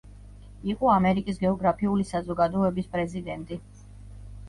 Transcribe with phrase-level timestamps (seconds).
[0.73, 3.63] იყო ამერიკის გეოგრაფიული საზოგადოების პრეზიდენტი.